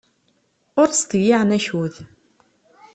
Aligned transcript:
Ur 0.81 0.87
ttḍeyyiɛen 0.89 1.55
akud. 1.57 1.95